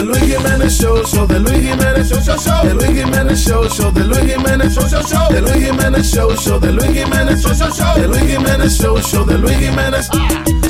The 0.00 0.06
Luis 0.06 0.22
Jiménez 0.22 0.70
Show, 0.70 1.04
show, 1.04 1.26
The 1.26 1.38
Luis 1.40 1.60
Jiménez 1.60 2.08
Show, 2.08 2.22
show, 2.22 2.38
show, 2.38 2.62
The 2.62 2.74
Luis 2.74 3.04
Jiménez 3.04 3.36
Show, 3.36 3.68
show, 3.68 3.92
The 3.92 4.02
Luis 4.02 4.32
Jiménez 4.32 4.72
Show, 4.72 4.88
show, 4.88 5.02
show, 5.02 5.28
The 5.28 5.42
Luis 5.42 5.60
Jiménez 5.60 6.10
Show, 6.10 6.34
show, 6.36 6.58
The 6.58 6.72
Luis 6.72 6.90
Jiménez 6.90 7.42
Show, 7.42 7.52
show, 7.52 7.70
show, 7.70 8.00
The 8.00 8.08
Luis 8.08 8.22
Jiménez 8.22 8.80
Show, 8.80 8.98
show, 9.02 9.24
The 9.26 9.36
Luis 9.36 9.58
Jiménez. 9.58 10.08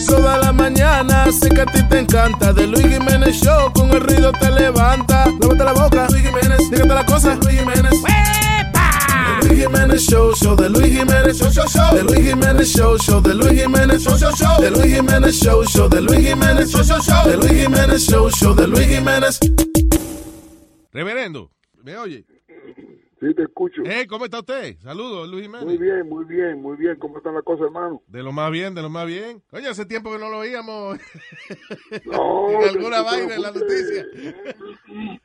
Toda 0.08 0.36
la 0.38 0.52
mañana 0.52 1.30
sé 1.30 1.48
que 1.48 1.60
a 1.60 1.66
ti 1.66 1.80
te 1.88 2.00
encanta. 2.00 2.52
The 2.52 2.66
Luis 2.66 2.88
Jiménez 2.88 3.40
Show, 3.40 3.72
con 3.72 3.90
el 3.90 4.00
ruido 4.00 4.32
te 4.32 4.50
levanta. 4.50 5.26
Lávate 5.40 5.64
la 5.64 5.72
boca, 5.74 6.08
Luis 6.10 6.24
Jiménez, 6.24 6.58
dígate 6.68 6.94
la 6.94 7.06
cosa, 7.06 7.36
Luis 7.36 7.56
Jiménez. 7.56 7.92
Luis 9.50 9.66
Jiménez 9.66 10.06
Show, 10.06 10.32
show, 10.36 10.54
The 10.54 10.68
Luis 10.68 10.92
Jiménez 10.92 11.36
Show, 11.36 11.50
show, 11.50 11.66
show, 11.66 11.90
The 11.90 12.04
Luis 12.04 12.24
Jiménez 12.24 12.72
Show, 12.72 12.96
show, 12.98 13.20
The 13.20 13.34
Luis 13.34 13.60
Jiménez 13.60 13.98
Show, 13.98 14.16
show, 14.16 14.30
show, 14.30 14.60
The 14.60 14.70
Luis 14.70 14.95
Jiménez 14.95 15.42
Show, 15.42 15.64
show, 15.64 15.88
The 15.88 16.00
Luis 16.00 16.23
Jiménez 16.24 16.70
Show, 16.70 16.84
show, 16.84 17.00
show, 17.00 17.24
The 17.24 17.36
Luis 17.36 17.52
Jiménez 17.59 18.06
Show, 18.06 18.30
show, 18.30 18.54
The 18.54 18.66
Luis 18.68 18.86
Jiménez. 18.86 19.40
Reverendo, 20.93 21.51
¿me 21.82 21.96
oye? 21.96 22.24
Sí, 23.18 23.34
te 23.34 23.43
escucho. 23.43 23.82
Eh, 23.84 24.06
¿cómo 24.06 24.24
está 24.26 24.38
usted? 24.38 24.78
Saludos, 24.78 25.28
Luis 25.28 25.43
Jiménez. 25.43 25.66
Muy 25.66 25.78
bien, 25.78 26.09
muy 26.09 26.24
bien, 26.26 26.62
muy 26.62 26.76
bien. 26.76 26.96
¿Cómo 27.01 27.18
están 27.18 27.34
las 27.34 27.43
cosas, 27.43 27.66
hermano? 27.66 28.01
De 28.06 28.23
lo 28.23 28.30
más 28.30 28.52
bien, 28.52 28.76
de 28.76 28.82
lo 28.82 28.88
más 28.88 29.06
bien. 29.09 29.43
Oye, 29.51 29.66
hace 29.66 29.84
tiempo 29.84 30.12
que 30.12 30.18
no 30.18 30.30
lo 30.30 30.38
oíamos 30.38 30.96
No, 32.06 32.51
en 32.62 32.68
alguna 32.68 33.02
vaina 33.02 33.34
en 33.34 33.43
la 33.43 33.51
noticia. 33.51 34.06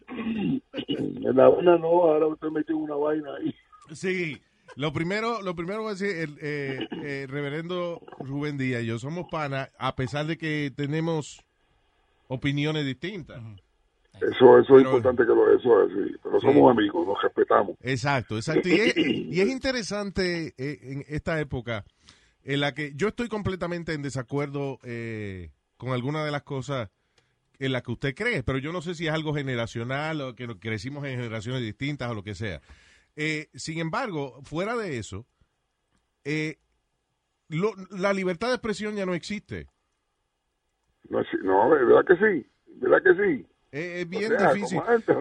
En 0.08 1.36
la 1.36 1.48
vaina 1.48 1.78
no, 1.78 1.88
ahora 1.88 2.26
usted 2.26 2.48
metió 2.50 2.76
una 2.76 2.96
vaina 2.96 3.30
ahí. 3.36 3.54
Sí, 3.94 4.42
lo 4.76 4.92
primero, 4.94 5.42
lo 5.42 5.56
primero 5.56 5.82
voy 5.84 5.92
a 5.92 5.96
decir, 5.96 6.16
el 6.16 6.38
eh, 6.42 6.88
eh, 7.04 7.28
reverendo 7.30 8.02
Rubén 8.20 8.58
Díaz 8.58 8.84
y 8.84 8.88
yo 8.88 9.00
somos 9.00 9.28
panas, 9.30 9.70
a 9.78 9.96
pesar 9.96 10.26
de 10.26 10.38
que 10.38 10.72
tenemos 10.76 11.40
opiniones 12.28 12.86
distintas. 12.86 13.42
Eso, 14.16 14.58
eso 14.60 14.60
es 14.60 14.68
Pero- 14.68 14.80
importante 14.82 15.24
que 15.24 15.28
lo 15.30 15.54
eso 15.56 15.84
es. 15.84 16.18
Pero 16.24 16.40
Sí. 16.40 16.48
somos 16.48 16.72
amigos, 16.72 17.06
nos 17.06 17.22
respetamos. 17.22 17.76
Exacto, 17.82 18.38
exacto. 18.38 18.70
Y 18.70 18.74
es, 18.74 18.98
y 18.98 19.42
es 19.42 19.50
interesante 19.50 20.54
eh, 20.58 20.80
en 20.82 21.06
esta 21.08 21.40
época 21.40 21.86
en 22.44 22.62
la 22.62 22.74
que 22.74 22.94
yo 22.96 23.10
estoy 23.10 23.28
completamente 23.28 23.94
en 23.94 24.02
desacuerdo 24.02 24.80
eh, 24.84 25.50
con 25.78 25.90
algunas 25.92 26.24
de 26.26 26.32
las 26.32 26.44
cosas 26.44 26.90
en 27.60 27.72
las 27.72 27.84
que 27.84 27.92
usted 27.92 28.16
cree, 28.16 28.44
pero 28.44 28.58
yo 28.58 28.72
no 28.72 28.82
sé 28.82 28.96
si 28.96 29.08
es 29.08 29.14
algo 29.14 29.34
generacional 29.34 30.22
o 30.22 30.36
que 30.36 30.48
crecimos 30.60 31.06
en 31.06 31.12
generaciones 31.18 31.62
distintas 31.62 32.10
o 32.10 32.14
lo 32.14 32.24
que 32.24 32.36
sea. 32.36 32.62
Eh, 33.16 33.48
sin 33.54 33.80
embargo, 33.80 34.42
fuera 34.44 34.76
de 34.76 34.98
eso, 34.98 35.26
eh, 36.24 36.58
lo- 37.50 37.76
la 37.92 38.14
libertad 38.14 38.48
de 38.50 38.56
expresión 38.56 38.96
ya 38.96 39.06
no 39.06 39.14
existe. 39.14 39.68
No, 41.10 41.22
no, 41.44 41.70
verdad 41.70 42.06
que 42.06 42.16
sí, 42.16 42.48
verdad 42.78 43.04
que 43.04 43.14
sí. 43.14 43.46
Eh, 43.72 44.02
es 44.02 44.10
bien 44.10 44.34
O 44.34 44.38
sea, 44.40 44.54
difícil. 44.54 44.80
como 44.80 44.90
antes, 44.90 45.16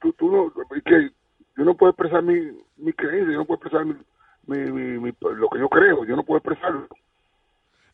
tú, 0.00 0.12
tú- 0.12 0.30
no, 0.30 0.52
que 0.84 1.10
yo 1.56 1.64
no 1.64 1.76
puedo 1.76 1.90
expresar 1.90 2.22
mi, 2.22 2.34
mi 2.76 2.92
creencia, 2.92 3.32
yo 3.32 3.38
no 3.38 3.44
puedo 3.46 3.60
expresar 3.62 3.86
mi, 3.86 3.94
mi- 4.46 4.70
mi- 4.70 4.98
mi- 4.98 5.16
lo 5.34 5.48
que 5.48 5.58
yo 5.58 5.68
creo, 5.68 6.04
yo 6.04 6.14
no 6.14 6.24
puedo 6.24 6.38
expresarlo. 6.38 6.86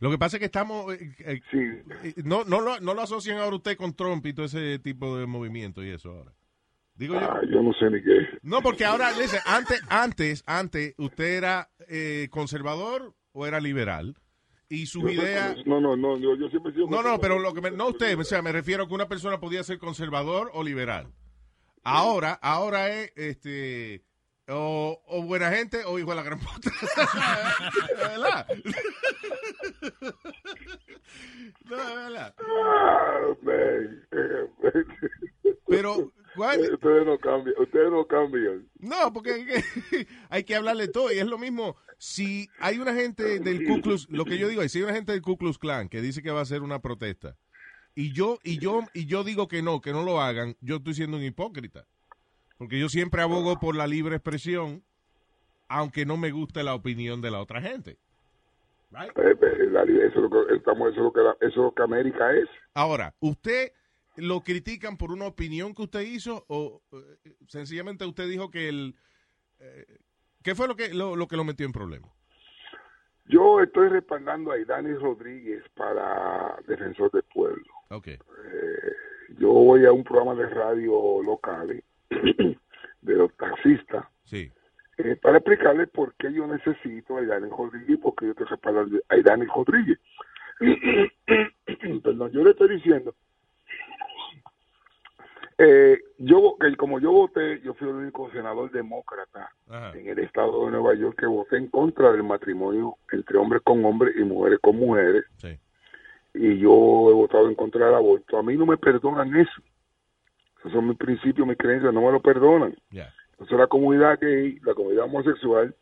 Lo 0.01 0.11
que 0.11 0.19
pasa 0.19 0.37
es 0.37 0.41
que 0.41 0.47
estamos... 0.47 0.93
eh, 0.93 1.15
eh, 1.21 1.41
Sí, 1.51 1.59
eh, 2.03 2.15
no, 2.25 2.45
no, 2.45 2.61
lo, 2.61 2.81
no 2.81 2.93
lo 2.95 3.01
asocian 3.03 3.39
ahora 3.39 3.57
usted 3.57 3.77
con 3.77 3.95
Trump 3.95 4.27
y 4.27 4.35
todo 4.35 4.47
ese 4.47 4.79
tipo 4.81 5.17
de 5.17 5.27
movimiento 5.27 5.83
y 5.83 5.91
eso 5.91 6.11
ahora. 6.11 6.33
Digo 6.97 7.17
ah, 7.17 7.41
yo 7.51 7.61
no 7.63 7.73
sé 7.73 7.91
ni 7.91 8.03
qué. 8.03 8.29
No, 8.43 8.63
porque 8.63 8.85
ahora, 8.85 9.13
dice, 9.13 9.41
antes, 9.47 9.83
antes, 9.89 10.45
antes, 10.47 10.95
usted 10.97 11.39
era 11.39 11.71
eh, 11.89 12.29
conservador 12.31 13.15
o 13.33 13.47
era 13.47 13.61
liberal 13.61 14.17
y 14.69 14.87
sus 14.87 15.11
ideas. 15.11 15.57
No, 15.67 15.81
no, 15.81 15.97
no, 15.97 16.17
yo, 16.19 16.37
yo 16.37 16.49
siempre 16.49 16.71
he 16.71 16.75
sido 16.75 16.89
No, 16.89 17.03
no, 17.03 17.19
pero 17.19 17.39
lo 17.39 17.53
que 17.53 17.61
me, 17.61 17.71
no 17.73 17.89
usted, 17.89 18.19
o 18.19 18.25
sea, 18.25 18.43
me 18.43 18.53
refiero 18.53 18.85
a 18.85 18.89
que 18.89 18.95
una 18.95 19.09
persona 19.09 19.41
podía 19.41 19.65
ser 19.65 19.79
conservador 19.79 20.51
o 20.55 20.63
liberal. 20.63 21.13
Ahora, 21.83 22.33
ahora 22.41 22.89
es, 22.89 23.13
este, 23.17 24.05
o, 24.49 25.03
o 25.07 25.23
buena 25.23 25.51
gente 25.51 25.85
o 25.85 25.99
hijo 25.99 26.11
de 26.11 26.17
la 26.17 26.23
gran 26.23 26.39
puta. 26.39 26.71
¿Verdad? 27.97 28.47
No, 31.65 31.77
verdad. 31.77 32.35
Ah, 32.39 33.21
man. 33.43 34.07
Pero, 35.69 36.13
¿cuál? 36.35 36.61
Ustedes 36.61 37.07
no 37.07 37.19
cambian, 37.19 37.55
ustedes 37.59 37.91
no 37.91 38.07
cambian. 38.07 38.69
No, 38.79 39.13
porque 39.13 39.45
hay 40.31 40.45
que, 40.45 40.55
hablarle 40.55 40.89
todo. 40.89 41.13
Y 41.13 41.19
es 41.19 41.27
lo 41.27 41.39
mismo, 41.39 41.77
si 41.99 42.49
hay 42.59 42.79
una 42.79 42.95
gente 42.95 43.41
del 43.41 43.67
Ku 43.67 43.81
Klux, 43.81 44.09
lo 44.11 44.25
que 44.25 44.39
yo 44.39 44.49
digo 44.49 44.63
es, 44.63 44.73
si 44.73 44.79
hay 44.79 44.85
una 44.85 44.95
gente 44.95 45.13
del 45.13 45.23
Ku 45.23 45.37
Klux 45.37 45.59
Klan 45.59 45.89
que 45.89 46.01
dice 46.01 46.23
que 46.23 46.31
va 46.31 46.41
a 46.41 46.43
hacer 46.43 46.63
una 46.63 46.81
protesta, 46.81 47.37
y 47.95 48.13
yo, 48.13 48.39
y 48.43 48.59
yo, 48.59 48.81
y 48.93 49.07
yo 49.07 49.23
digo 49.23 49.47
que 49.49 49.63
no, 49.63 49.81
que 49.81 49.93
no 49.93 50.03
lo 50.03 50.21
hagan, 50.21 50.57
yo 50.61 50.77
estoy 50.77 50.95
siendo 50.95 51.17
un 51.17 51.23
hipócrita. 51.23 51.87
Porque 52.59 52.79
yo 52.79 52.89
siempre 52.89 53.23
abogo 53.23 53.59
por 53.59 53.77
la 53.77 53.87
libre 53.87 54.17
expresión, 54.17 54.83
aunque 55.69 56.07
no 56.07 56.17
me 56.17 56.31
guste 56.31 56.63
la 56.63 56.75
opinión 56.75 57.21
de 57.21 57.31
la 57.31 57.41
otra 57.41 57.61
gente. 57.61 57.99
Right? 58.91 59.11
Eh, 59.19 59.37
eh, 59.43 60.09
Eso 60.09 60.25
es 60.25 60.31
lo 60.31 60.31
que, 60.31 60.55
estamos, 60.55 60.93
eso 60.93 60.99
es 61.01 61.05
lo 61.05 61.13
que, 61.13 61.21
la- 61.21 61.37
eso 61.41 61.49
es 61.49 61.57
lo 61.57 61.75
que 61.75 61.83
América 61.83 62.33
es. 62.33 62.49
Ahora, 62.75 63.15
¿usted 63.19 63.73
lo 64.17 64.41
critican 64.43 64.97
por 64.97 65.11
una 65.13 65.27
opinión 65.27 65.75
que 65.75 65.83
usted 65.83 66.01
hizo 66.03 66.45
o 66.49 66.83
eh, 66.93 67.35
sencillamente 67.49 68.05
usted 68.05 68.29
dijo 68.29 68.51
que 68.51 68.69
el... 68.69 68.95
eh, 69.59 69.87
¿Qué 70.43 70.55
fue 70.55 70.69
lo 70.69 70.77
que 70.77 70.93
lo, 70.93 71.17
lo 71.17 71.27
que 71.27 71.37
lo 71.37 71.45
metió 71.45 71.65
en 71.67 71.73
problemas? 71.73 72.11
Yo 73.27 73.61
estoy 73.63 73.89
respaldando 73.89 74.53
a 74.53 74.59
Idani 74.59 74.93
Rodríguez 74.95 75.65
para 75.75 76.57
Defensor 76.69 77.11
del 77.13 77.23
Pueblo. 77.33 77.65
Ok. 77.89 78.09
Eh, 78.09 78.21
yo 79.39 79.49
voy 79.51 79.87
a 79.87 79.93
un 79.93 80.05
programa 80.05 80.35
de 80.35 80.47
radio 80.51 81.23
local 81.23 81.83
de 82.11 83.15
los 83.15 83.35
taxistas 83.37 84.05
Sí. 84.25 84.53
eh, 84.99 85.17
para 85.17 85.39
explicarles 85.39 85.89
por 85.89 86.15
qué 86.17 86.31
yo 86.33 86.47
necesito 86.47 87.17
a 87.17 87.23
Idani 87.23 87.49
Rodríguez 87.49 87.89
y 87.91 87.97
por 87.97 88.15
qué 88.15 88.27
yo 88.27 88.33
estoy 88.33 88.47
respaldando 88.47 88.99
a 89.09 89.17
Idani 89.17 89.47
Rodríguez. 89.47 89.99
Perdón, 92.03 92.31
yo 92.33 92.45
le 92.45 92.51
estoy 92.51 92.77
diciendo 92.77 93.15
eh, 95.59 95.99
yo 96.19 96.57
como 96.77 96.99
yo 97.01 97.13
voté, 97.13 97.61
yo 97.61 97.75
fui 97.75 97.89
el 97.89 97.95
único 97.95 98.31
senador 98.31 98.71
demócrata 98.71 99.51
Ajá. 99.69 99.93
en 99.97 100.09
el 100.09 100.19
estado 100.21 100.65
de 100.65 100.73
Nueva 100.73 100.95
York 100.95 101.19
que 101.19 101.27
voté 101.27 101.57
en 101.59 101.69
contra 101.69 102.13
del 102.13 102.23
matrimonio 102.25 102.97
entre 103.13 103.39
hombres 103.39 103.63
con 103.63 103.85
hombres 103.85 104.15
y 104.17 104.25
mujeres 104.25 104.59
con 104.61 104.77
mujeres 104.77 105.25
Sí. 105.37 105.59
y 106.35 106.59
yo 106.59 106.71
he 107.11 107.15
votado 107.15 107.49
en 107.49 107.55
contra 107.55 107.87
del 107.87 107.95
aborto. 107.95 108.37
A 108.39 108.43
mí 108.43 108.57
no 108.57 108.67
me 108.67 108.77
perdonan 108.77 109.35
eso. 109.37 109.63
Esos 110.59 110.73
son 110.73 110.89
mis 110.89 110.99
principios, 110.99 111.47
mis 111.47 111.59
creencias, 111.59 111.93
no 111.93 112.01
me 112.01 112.13
lo 112.13 112.21
perdonan. 112.21 112.75
Entonces 112.91 113.59
la 113.59 113.67
comunidad 113.67 114.19
gay, 114.21 114.59
la 114.65 114.75
comunidad 114.75 115.05
homosexual, 115.05 115.75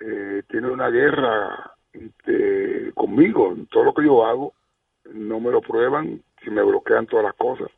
eh, 0.00 0.42
tiene 0.48 0.68
una 0.70 0.88
guerra 0.90 1.72
este, 1.92 2.92
conmigo. 2.94 3.54
Todo 3.70 3.84
lo 3.84 3.94
que 3.94 4.04
yo 4.04 4.24
hago 4.24 4.54
no 5.12 5.40
me 5.40 5.50
lo 5.50 5.60
prueban, 5.60 6.22
si 6.42 6.50
me 6.50 6.62
bloquean 6.62 7.06
todas 7.06 7.24
las 7.24 7.34
cosas. 7.34 7.68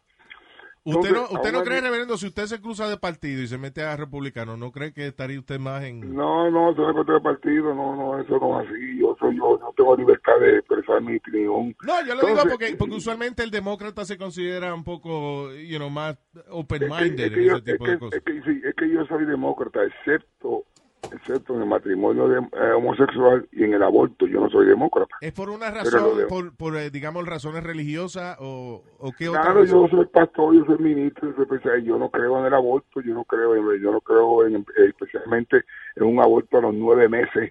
¿Usted 0.86 1.12
no, 1.12 1.22
usted 1.30 1.50
no 1.52 1.62
cree, 1.62 1.80
reverendo, 1.80 2.18
si 2.18 2.26
usted 2.26 2.44
se 2.44 2.60
cruza 2.60 2.86
de 2.88 2.98
partido 2.98 3.40
y 3.42 3.46
se 3.46 3.56
mete 3.56 3.82
a 3.82 3.96
republicano, 3.96 4.56
¿no 4.58 4.70
cree 4.70 4.92
que 4.92 5.06
estaría 5.06 5.38
usted 5.38 5.58
más 5.58 5.82
en... 5.84 6.14
No, 6.14 6.50
no, 6.50 6.76
yo 6.76 6.92
no 6.92 7.04
de 7.04 7.20
partido, 7.22 7.74
no, 7.74 7.96
no, 7.96 8.20
eso 8.20 8.38
no 8.38 8.60
es 8.60 8.68
así. 8.68 8.98
Yo 9.00 9.16
soy 9.18 9.34
yo, 9.36 9.58
no 9.58 9.72
tengo 9.74 9.96
libertad 9.96 10.32
de 10.40 10.58
expresar 10.58 11.00
mi 11.00 11.16
opinión. 11.16 11.74
No, 11.86 12.06
yo 12.06 12.14
lo 12.14 12.26
digo 12.26 12.40
porque, 12.50 12.76
porque 12.78 12.96
usualmente 12.96 13.42
el 13.42 13.50
demócrata 13.50 14.04
se 14.04 14.18
considera 14.18 14.74
un 14.74 14.84
poco, 14.84 15.54
you 15.54 15.78
know, 15.78 15.88
más 15.88 16.18
Es 16.34 16.42
que- 16.42 16.50
open-minded 16.50 17.20
es 17.20 17.30
que 17.32 17.40
en 17.40 17.46
yo- 17.46 17.56
ese 17.56 17.72
tipo 17.72 17.84
es 17.86 17.90
de 17.90 17.94
que- 17.94 17.98
cosas. 18.00 18.18
es 18.18 18.24
que 18.24 18.42
sí, 18.42 18.60
es 18.62 18.74
que 18.74 18.90
yo 18.90 19.06
soy 19.06 19.24
demócrata, 19.24 19.80
excepto, 19.84 20.64
excepto 21.12 21.54
en 21.54 21.62
el 21.62 21.68
matrimonio 21.68 22.28
de- 22.28 22.38
eh, 22.40 22.72
homosexual 22.76 23.46
y 23.52 23.64
en 23.64 23.74
el 23.74 23.82
aborto. 23.82 24.26
Yo 24.26 24.40
no 24.40 24.50
soy 24.50 24.66
demócrata. 24.66 25.14
¿Es 25.20 25.32
por 25.32 25.50
una 25.50 25.70
razón, 25.70 26.26
por, 26.28 26.54
por 26.56 26.76
eh, 26.76 26.90
digamos, 26.90 27.26
razones 27.26 27.62
religiosas 27.62 28.36
o, 28.40 28.82
o 28.98 29.12
qué 29.12 29.28
otra 29.28 29.42
Claro, 29.42 29.60
razón? 29.62 29.88
yo 29.90 29.96
soy 29.96 30.06
pastor, 30.06 30.54
yo 30.54 30.64
soy 30.66 30.78
ministro, 30.78 31.28
yo, 31.30 31.34
soy 31.36 31.44
especial- 31.44 31.82
yo 31.84 31.98
no 31.98 32.10
creo 32.10 32.38
en 32.40 32.46
el 32.46 32.54
aborto, 32.54 33.00
yo 33.00 33.14
no 33.14 33.24
creo 33.24 33.54
en, 33.56 33.82
yo 33.82 33.92
no 33.92 34.00
creo 34.00 34.46
en, 34.46 34.56
eh, 34.56 34.86
especialmente 34.88 35.64
en 35.96 36.02
un 36.04 36.20
aborto 36.20 36.58
a 36.58 36.62
los 36.62 36.74
nueve 36.74 37.08
meses. 37.08 37.50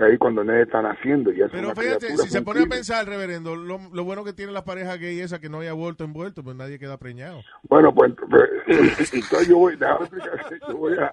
ahí 0.00 0.16
cuando 0.16 0.44
nadie 0.44 0.62
están 0.62 0.86
haciendo. 0.86 1.32
Y 1.32 1.42
es 1.42 1.50
Pero 1.50 1.74
fíjate, 1.74 2.16
si 2.18 2.28
se 2.28 2.42
pone 2.42 2.60
a 2.62 2.66
pensar, 2.66 3.04
reverendo, 3.04 3.56
lo, 3.56 3.80
lo 3.92 4.04
bueno 4.04 4.22
que 4.22 4.32
tiene 4.32 4.52
la 4.52 4.64
pareja 4.64 4.96
gay 4.96 5.18
esa 5.18 5.40
que 5.40 5.48
no 5.48 5.58
haya 5.58 5.72
vuelto 5.72 6.04
envuelto, 6.04 6.44
pues 6.44 6.54
nadie 6.54 6.78
queda 6.78 6.98
preñado. 6.98 7.40
Bueno, 7.68 7.92
pues, 7.92 8.12
pues, 8.30 8.48
entonces 9.12 9.48
yo 9.48 9.58
voy, 9.58 9.76
yo 9.76 10.76
voy 10.76 10.92
a, 10.98 11.12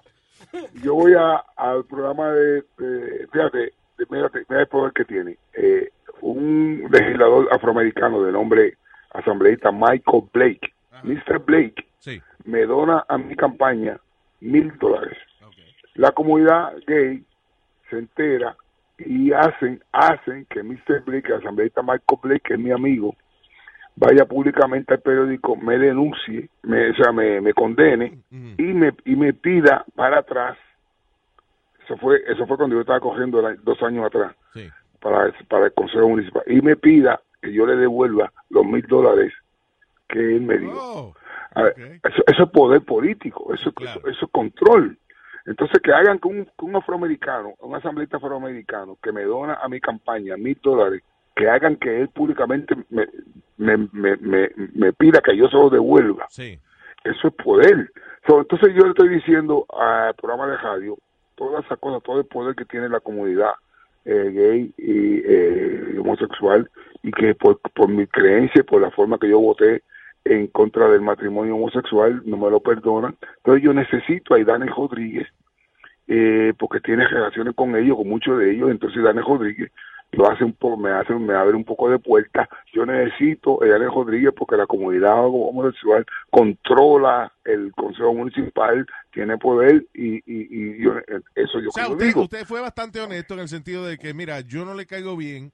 yo 0.82 0.94
voy 0.94 1.14
a, 1.14 1.36
al 1.56 1.84
programa 1.84 2.30
de, 2.32 2.64
de- 2.78 3.26
fíjate, 3.32 3.58
de- 3.98 4.06
mírate, 4.10 4.44
mira 4.48 4.62
el 4.62 4.68
poder 4.68 4.92
que 4.92 5.04
tiene. 5.04 5.36
Eh, 5.54 5.90
un 6.22 6.86
legislador 6.90 7.48
afroamericano 7.52 8.22
de 8.22 8.32
nombre 8.32 8.76
asambleísta 9.10 9.70
Michael 9.72 10.24
Blake, 10.32 10.72
Mr. 11.02 11.38
Blake, 11.44 11.86
Sí. 11.98 12.20
me 12.44 12.64
dona 12.66 13.04
a 13.08 13.18
mi 13.18 13.34
campaña 13.36 13.98
mil 14.40 14.76
dólares. 14.78 15.16
La 15.94 16.12
comunidad 16.12 16.72
gay 16.86 17.24
se 17.90 17.98
entera 17.98 18.56
y 18.98 19.32
hacen, 19.32 19.82
hacen 19.92 20.46
que 20.50 20.62
Mr. 20.62 21.02
Blake, 21.04 21.28
el 21.28 21.38
asambleísta 21.40 21.82
Michael 21.82 22.20
Blake, 22.22 22.42
que 22.44 22.54
es 22.54 22.60
mi 22.60 22.70
amigo, 22.70 23.14
vaya 23.96 24.24
públicamente 24.26 24.94
al 24.94 25.00
periódico, 25.00 25.56
me 25.56 25.78
denuncie, 25.78 26.48
me, 26.62 26.90
o 26.90 26.94
sea, 26.94 27.12
me, 27.12 27.40
me 27.40 27.52
condene 27.54 28.18
y 28.30 28.62
me, 28.62 28.92
y 29.04 29.16
me 29.16 29.32
pida 29.32 29.84
para 29.94 30.18
atrás. 30.18 30.56
Eso 31.84 31.96
fue, 31.98 32.20
eso 32.26 32.46
fue 32.46 32.56
cuando 32.56 32.74
yo 32.76 32.80
estaba 32.80 33.00
cogiendo 33.00 33.40
la- 33.40 33.54
dos 33.62 33.82
años 33.82 34.04
atrás 34.06 34.34
Sí. 34.52 34.68
para, 35.00 35.32
para 35.48 35.66
el 35.66 35.72
Consejo 35.72 36.08
Municipal. 36.08 36.42
Y 36.46 36.60
me 36.60 36.76
pida 36.76 37.20
que 37.40 37.52
yo 37.52 37.64
le 37.66 37.76
devuelva 37.76 38.32
los 38.50 38.64
mil 38.66 38.82
dólares 38.86 39.32
que 40.08 40.18
él 40.18 40.42
me 40.42 40.58
dio. 40.58 40.72
Oh, 40.76 41.14
eso, 41.56 42.22
eso 42.26 42.42
es 42.42 42.50
poder 42.50 42.82
político, 42.82 43.52
eso, 43.54 43.72
Claro. 43.72 44.00
eso, 44.00 44.08
eso 44.08 44.26
es 44.26 44.32
control. 44.32 44.98
Entonces, 45.46 45.80
que 45.80 45.92
hagan 45.92 46.18
que 46.18 46.26
un, 46.28 46.44
que 46.44 46.64
un 46.64 46.74
afroamericano, 46.76 47.54
un 47.60 47.74
asambleísta 47.76 48.16
afroamericano 48.16 48.98
que 49.00 49.12
me 49.12 49.22
dona 49.22 49.54
a 49.54 49.68
mi 49.68 49.80
campaña 49.80 50.36
mil 50.36 50.58
dólares, 50.60 51.02
que 51.36 51.48
hagan 51.48 51.76
que 51.76 52.00
él 52.00 52.08
públicamente 52.08 52.74
me, 52.88 53.06
me, 53.58 53.76
me, 53.92 54.16
me, 54.16 54.50
me 54.74 54.92
pida 54.94 55.20
que 55.20 55.36
yo 55.36 55.48
se 55.48 55.56
lo 55.56 55.70
devuelva. 55.70 56.26
Sí. 56.30 56.58
Eso 57.04 57.28
es 57.28 57.34
poder. 57.34 57.92
So, 58.26 58.40
entonces, 58.40 58.74
yo 58.74 58.84
le 58.84 58.90
estoy 58.90 59.10
diciendo 59.10 59.66
al 59.68 60.14
programa 60.14 60.48
de 60.48 60.56
radio 60.56 60.96
todas 61.36 61.64
esas 61.64 61.78
cosas, 61.78 62.02
todo 62.02 62.18
el 62.20 62.26
poder 62.26 62.56
que 62.56 62.64
tiene 62.64 62.88
la 62.88 63.00
comunidad 63.00 63.52
eh, 64.06 64.30
gay 64.32 64.74
y 64.78 65.22
eh, 65.24 65.98
homosexual, 66.00 66.68
y 67.02 67.12
que 67.12 67.34
por, 67.34 67.60
por 67.74 67.88
mi 67.88 68.06
creencia 68.06 68.64
por 68.64 68.80
la 68.80 68.90
forma 68.90 69.18
que 69.18 69.28
yo 69.28 69.38
voté 69.38 69.82
en 70.24 70.46
contra 70.48 70.88
del 70.88 71.02
matrimonio 71.02 71.54
homosexual, 71.54 72.22
no 72.24 72.36
me 72.38 72.50
lo 72.50 72.60
perdonan. 72.60 73.16
Entonces 73.36 73.62
yo 73.62 73.74
necesito 73.74 74.34
a 74.34 74.42
Daniel 74.42 74.72
Rodríguez, 74.74 75.28
eh, 76.08 76.54
porque 76.58 76.80
tiene 76.80 77.06
relaciones 77.06 77.54
con 77.54 77.76
ellos, 77.76 77.96
con 77.96 78.08
muchos 78.08 78.38
de 78.38 78.52
ellos, 78.52 78.70
entonces 78.70 79.02
Daniel 79.02 79.26
Rodríguez 79.26 79.70
lo 80.12 80.30
hace 80.30 80.44
un 80.44 80.54
poco, 80.54 80.76
me 80.78 80.90
hace, 80.90 81.12
me 81.14 81.34
abre 81.34 81.54
un 81.56 81.64
poco 81.64 81.90
de 81.90 81.98
puerta. 81.98 82.48
Yo 82.72 82.86
necesito 82.86 83.62
a 83.62 83.66
Daniel 83.66 83.90
Rodríguez 83.94 84.32
porque 84.36 84.56
la 84.56 84.66
comunidad 84.66 85.26
homosexual 85.26 86.06
controla 86.30 87.32
el 87.44 87.72
Consejo 87.72 88.14
Municipal, 88.14 88.86
tiene 89.12 89.36
poder 89.36 89.86
y, 89.94 90.16
y, 90.16 90.22
y 90.76 90.82
yo, 90.82 90.94
eso 91.34 91.60
yo 91.60 91.68
O 91.68 91.72
sea, 91.72 91.88
usted, 91.88 92.06
digo. 92.06 92.22
usted 92.22 92.44
fue 92.46 92.60
bastante 92.60 93.00
honesto 93.00 93.34
en 93.34 93.40
el 93.40 93.48
sentido 93.48 93.84
de 93.84 93.98
que, 93.98 94.14
mira, 94.14 94.40
yo 94.40 94.64
no 94.64 94.74
le 94.74 94.86
caigo 94.86 95.16
bien, 95.16 95.52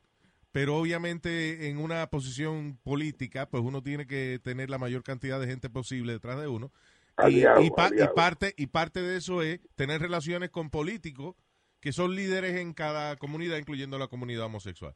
pero 0.53 0.77
obviamente 0.77 1.69
en 1.71 1.79
una 1.79 2.07
posición 2.09 2.79
política, 2.85 3.47
pues 3.47 3.63
uno 3.65 3.83
tiene 3.83 4.07
que 4.07 4.39
tener 4.45 4.71
la 4.71 4.79
mayor 4.79 5.03
cantidad 5.03 5.41
de 5.41 5.47
gente 5.47 5.71
posible 5.71 6.13
detrás 6.13 6.41
de 6.41 6.47
uno. 6.47 6.71
Y, 7.19 7.45
Aliado, 7.45 7.63
y 7.63 7.71
pa- 7.71 7.91
y 7.97 8.07
parte, 8.15 8.55
y 8.57 8.67
parte 8.67 9.01
de 9.03 9.17
eso 9.17 9.43
es 9.43 9.61
tener 9.77 10.01
relaciones 10.01 10.51
con 10.51 10.71
políticos 10.71 11.35
que 11.83 11.93
son 11.93 12.15
líderes 12.15 12.55
en 12.57 12.73
cada 12.73 13.17
comunidad, 13.17 13.59
incluyendo 13.59 13.99
la 13.99 14.07
comunidad 14.07 14.47
homosexual. 14.47 14.95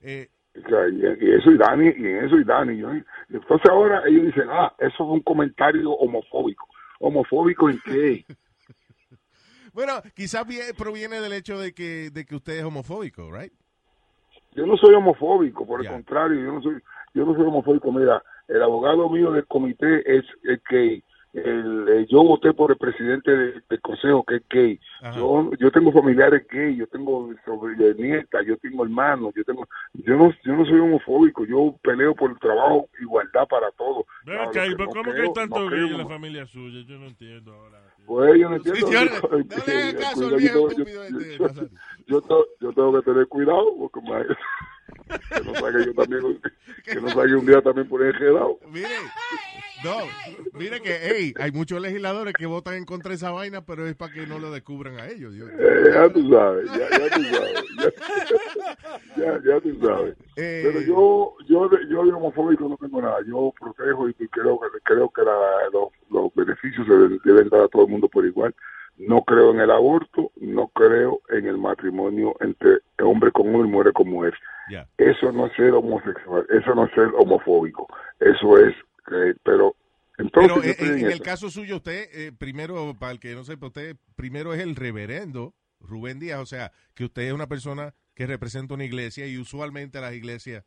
Eh, 0.00 0.28
y, 0.54 1.30
eso 1.30 1.50
y 1.52 1.56
Dani, 1.56 1.86
y 1.86 2.06
en 2.06 2.24
eso 2.24 2.36
y 2.36 2.44
Dani. 2.44 2.76
yo- 2.76 2.90
entonces 3.30 3.70
ahora 3.70 4.02
ellos 4.06 4.26
dicen, 4.26 4.48
ah, 4.50 4.74
eso 4.78 4.96
fue 4.98 5.12
un 5.14 5.20
comentario 5.22 5.92
homofóbico. 5.92 6.66
¿Homofóbico 6.98 7.70
en 7.70 7.80
qué? 7.84 8.24
bueno, 9.72 10.02
quizás 10.14 10.44
vie- 10.46 10.74
proviene 10.76 11.20
del 11.20 11.32
hecho 11.32 11.58
de 11.58 11.72
que, 11.72 12.10
de 12.10 12.24
que 12.26 12.34
usted 12.34 12.58
es 12.58 12.64
homofóbico, 12.64 13.30
¿right? 13.32 13.52
Yo 14.56 14.66
no 14.66 14.76
soy 14.76 14.94
homofóbico, 14.94 15.66
por 15.66 15.80
el 15.80 15.86
contrario, 15.94 16.40
yo 16.40 16.52
no 16.52 16.62
soy, 16.62 16.74
yo 17.14 17.24
no 17.24 17.34
soy 17.34 17.44
homofóbico. 17.46 17.90
Mira, 17.92 18.22
el 18.48 18.62
abogado 18.62 19.08
mío 19.08 19.30
del 19.32 19.46
comité 19.46 20.02
es, 20.16 20.24
es 20.44 20.60
gay. 20.68 21.02
El, 21.34 21.88
eh, 21.88 22.06
yo 22.08 22.22
voté 22.22 22.52
por 22.54 22.70
el 22.70 22.76
presidente 22.76 23.36
de- 23.36 23.60
del 23.68 23.80
consejo 23.80 24.22
que 24.24 24.36
es 24.36 24.42
gay. 24.48 24.80
Ajá. 25.02 25.16
Yo, 25.18 25.50
yo 25.58 25.70
tengo 25.72 25.90
familiares 25.90 26.46
gay, 26.48 26.76
yo 26.76 26.86
tengo 26.86 27.28
sobre 27.44 27.74
yo 28.46 28.56
tengo 28.58 28.84
hermanos, 28.84 29.32
yo 29.34 29.42
tengo, 29.42 29.66
yo 29.94 30.16
no, 30.16 30.32
yo 30.44 30.52
no 30.54 30.64
soy 30.64 30.78
homofóbico. 30.78 31.44
Yo 31.44 31.74
peleo 31.82 32.14
por 32.14 32.30
el 32.30 32.38
trabajo, 32.38 32.88
igualdad 33.00 33.48
para 33.48 33.70
todos. 33.72 34.06
Claro, 34.24 34.48
acá, 34.48 34.64
lo 34.64 34.66
¿y 34.66 34.76
que 34.76 34.76
por 34.76 34.86
no 34.86 34.92
¿cómo 35.02 35.02
que 35.14 35.20
hay 35.22 35.32
tanto 35.32 35.54
no 35.58 35.60
gay 35.62 35.70
creo 35.70 35.86
en 35.88 35.98
la 35.98 36.06
familia 36.06 36.46
suya? 36.46 36.80
Yo 36.86 36.98
no 36.98 37.06
entiendo 37.06 37.52
ahora. 37.52 37.78
Pues 38.06 38.38
yo 38.40 38.48
no 38.50 38.56
entiendo. 38.56 38.86
Señor, 38.86 39.08
yo- 39.10 39.28
no 39.30 39.64
le 39.66 39.82
haga 39.82 39.98
caso 39.98 40.26
al 40.26 40.34
cuidado, 40.34 40.36
viejo 40.36 40.60
yo- 40.60 40.68
estúpido 40.68 41.08
yo- 41.08 41.18
este, 41.18 41.36
yo- 42.06 42.20
tengo 42.72 42.92
que 43.00 43.10
tener 43.10 43.26
cuidado 43.26 43.64
porque 43.78 44.00
que 45.06 45.44
no 45.44 45.54
salga 45.54 45.84
yo 45.84 45.94
también 45.94 46.40
que 46.84 46.94
no 47.00 47.38
un 47.38 47.46
día 47.46 47.60
también 47.62 47.88
por 47.88 48.02
enredado. 48.02 48.58
Mire, 48.70 48.88
no, 49.82 49.96
mire 50.52 50.80
que, 50.80 50.98
hey, 51.02 51.34
hay 51.38 51.52
muchos 51.52 51.80
legisladores 51.80 52.34
que 52.34 52.46
votan 52.46 52.74
en 52.74 52.84
contra 52.84 53.10
de 53.10 53.16
esa 53.16 53.30
vaina, 53.30 53.64
pero 53.64 53.86
es 53.86 53.94
para 53.94 54.12
que 54.12 54.26
no 54.26 54.38
lo 54.38 54.50
descubran 54.50 54.98
a 54.98 55.06
ellos. 55.08 55.34
Yo- 55.34 55.46
Eh, 55.48 55.90
ya 55.92 56.08
tú 56.10 56.30
sabes, 56.30 56.66
ya, 56.72 56.90
ya 56.98 57.14
tú 57.14 57.22
sabes, 57.24 57.64
ya, 59.16 59.24
ya, 59.24 59.40
ya 59.44 59.60
tú 59.60 59.78
sabes. 59.82 60.16
Eh, 60.36 60.62
Pero 60.64 60.80
yo, 60.82 61.36
yo, 61.48 61.70
yo 61.88 62.04
de 62.04 62.12
homofóbico 62.12 62.68
no 62.68 62.76
tengo 62.76 63.00
nada. 63.02 63.18
Yo 63.26 63.52
protejo 63.58 64.08
y 64.08 64.14
creo 64.14 64.58
creo 64.84 65.10
que 65.10 65.22
la- 65.22 65.68
los, 65.72 65.88
los 66.10 66.34
beneficios 66.34 66.86
se 66.86 66.92
deben 67.28 67.48
dar 67.48 67.62
a 67.62 67.68
todo 67.68 67.84
el 67.84 67.90
mundo 67.90 68.08
por 68.08 68.24
igual. 68.24 68.54
No 68.96 69.22
creo 69.22 69.52
en 69.52 69.60
el 69.60 69.70
aborto, 69.70 70.30
no 70.36 70.68
creo 70.68 71.20
en 71.30 71.46
el 71.46 71.58
matrimonio 71.58 72.36
entre 72.40 72.78
hombre 73.02 73.32
con 73.32 73.48
hombre 73.48 73.68
y 73.68 73.72
mujer 73.72 73.92
con 73.92 74.08
mujer. 74.08 74.34
Eso 74.96 75.32
no 75.32 75.46
es 75.46 75.52
ser 75.54 75.72
homosexual, 75.72 76.46
eso 76.48 76.74
no 76.74 76.86
es 76.86 76.92
ser 76.94 77.08
homofóbico, 77.16 77.86
eso 78.20 78.56
es, 78.58 78.74
eh, 79.12 79.34
pero 79.42 79.74
entonces 80.16 80.52
Pero 80.54 80.64
eh, 80.64 80.76
en, 80.78 81.00
en 81.00 81.06
en 81.06 81.12
el 81.12 81.20
caso 81.20 81.50
suyo, 81.50 81.76
usted, 81.76 82.08
eh, 82.12 82.32
primero, 82.32 82.94
para 82.98 83.12
el 83.12 83.20
que 83.20 83.34
no 83.34 83.44
sepa, 83.44 83.66
usted 83.66 83.96
primero 84.16 84.54
es 84.54 84.60
el 84.60 84.76
reverendo 84.76 85.54
Rubén 85.80 86.18
Díaz, 86.18 86.40
o 86.40 86.46
sea, 86.46 86.72
que 86.94 87.04
usted 87.04 87.22
es 87.22 87.32
una 87.32 87.48
persona 87.48 87.94
que 88.14 88.26
representa 88.26 88.74
una 88.74 88.84
iglesia 88.84 89.26
y 89.26 89.38
usualmente 89.38 90.00
las 90.00 90.14
iglesias 90.14 90.64